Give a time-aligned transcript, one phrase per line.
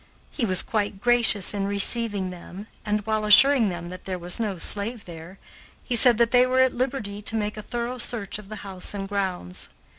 [0.31, 4.57] He was quite gracious in receiving them, and, while assuring them that there was no
[4.57, 5.37] slave there,
[5.83, 8.95] he said that they were at liberty to make a thorough search of the house
[8.95, 9.69] and grounds.